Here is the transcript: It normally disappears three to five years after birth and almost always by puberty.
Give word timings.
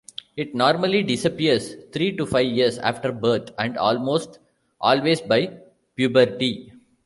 It 0.35 0.55
normally 0.55 1.03
disappears 1.03 1.75
three 1.93 2.17
to 2.17 2.25
five 2.25 2.47
years 2.47 2.79
after 2.79 3.11
birth 3.11 3.51
and 3.59 3.77
almost 3.77 4.39
always 4.79 5.21
by 5.21 5.59
puberty. 5.95 6.73